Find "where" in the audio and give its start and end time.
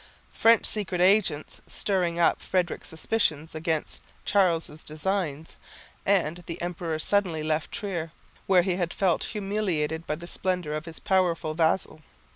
8.47-8.63